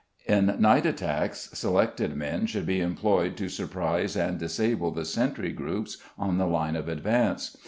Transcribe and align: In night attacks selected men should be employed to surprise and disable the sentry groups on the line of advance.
In 0.25 0.55
night 0.59 0.87
attacks 0.87 1.51
selected 1.53 2.15
men 2.15 2.47
should 2.47 2.65
be 2.65 2.81
employed 2.81 3.37
to 3.37 3.47
surprise 3.49 4.15
and 4.17 4.39
disable 4.39 4.89
the 4.89 5.05
sentry 5.05 5.51
groups 5.51 5.97
on 6.17 6.39
the 6.39 6.47
line 6.47 6.75
of 6.75 6.89
advance. 6.89 7.55